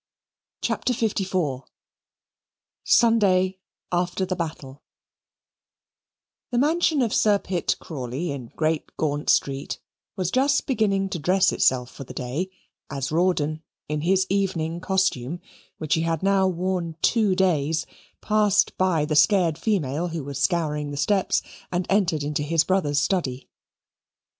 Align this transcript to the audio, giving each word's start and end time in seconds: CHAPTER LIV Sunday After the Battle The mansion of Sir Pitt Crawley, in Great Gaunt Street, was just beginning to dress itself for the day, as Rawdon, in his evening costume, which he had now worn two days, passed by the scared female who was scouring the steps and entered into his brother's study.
CHAPTER 0.63 0.95
LIV 0.99 1.61
Sunday 2.83 3.59
After 3.91 4.25
the 4.25 4.35
Battle 4.35 4.81
The 6.49 6.57
mansion 6.57 7.03
of 7.03 7.13
Sir 7.13 7.37
Pitt 7.37 7.75
Crawley, 7.79 8.31
in 8.31 8.47
Great 8.55 8.97
Gaunt 8.97 9.29
Street, 9.29 9.79
was 10.15 10.31
just 10.31 10.65
beginning 10.65 11.09
to 11.09 11.19
dress 11.19 11.51
itself 11.51 11.91
for 11.91 12.03
the 12.03 12.15
day, 12.15 12.49
as 12.89 13.11
Rawdon, 13.11 13.61
in 13.87 14.01
his 14.01 14.25
evening 14.27 14.79
costume, 14.79 15.39
which 15.77 15.93
he 15.93 16.01
had 16.01 16.23
now 16.23 16.47
worn 16.47 16.95
two 17.03 17.35
days, 17.35 17.85
passed 18.21 18.75
by 18.79 19.05
the 19.05 19.15
scared 19.15 19.59
female 19.59 20.07
who 20.07 20.23
was 20.23 20.41
scouring 20.41 20.89
the 20.89 20.97
steps 20.97 21.43
and 21.71 21.85
entered 21.91 22.23
into 22.23 22.41
his 22.41 22.63
brother's 22.63 22.99
study. 22.99 23.51